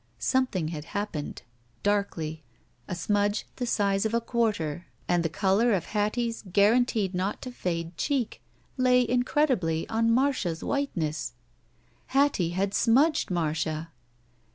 Something 0.17 0.69
had 0.69 0.85
happened! 0.97 1.43
Darkly. 1.83 2.43
A 2.87 2.95
smudge 2.95 3.45
the 3.57 3.67
size 3.67 4.03
of 4.03 4.15
a 4.15 4.19
quarter 4.19 4.87
and 5.07 5.21
the 5.21 5.29
color 5.29 5.73
of 5.73 5.85
Hattie*s 5.85 6.41
guaran 6.41 6.51
I7S 6.51 6.53
THE 6.53 6.69
SMUDGE 6.71 6.87
teed 6.87 7.13
not 7.13 7.41
to 7.43 7.51
fade 7.51 7.97
cheek, 7.97 8.41
lay 8.77 9.07
incredibly 9.07 9.87
on 9.89 10.09
Marcia's 10.09 10.63
whiteness. 10.63 11.33
Hattie 12.07 12.49
had 12.57 12.73
smudged 12.73 13.29
Marcia 13.29 13.91